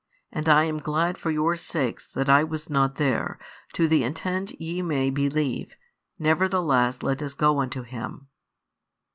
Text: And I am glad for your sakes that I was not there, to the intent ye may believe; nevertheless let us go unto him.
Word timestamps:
And 0.31 0.49
I 0.49 0.63
am 0.63 0.79
glad 0.79 1.19
for 1.19 1.29
your 1.29 1.55
sakes 1.55 2.07
that 2.13 2.27
I 2.27 2.43
was 2.43 2.71
not 2.71 2.95
there, 2.95 3.37
to 3.73 3.87
the 3.87 4.03
intent 4.03 4.59
ye 4.59 4.81
may 4.81 5.11
believe; 5.11 5.75
nevertheless 6.17 7.03
let 7.03 7.21
us 7.21 7.35
go 7.35 7.59
unto 7.59 7.83
him. 7.83 8.27